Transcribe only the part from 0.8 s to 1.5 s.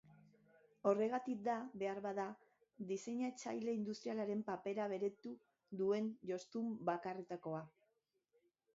Horregatik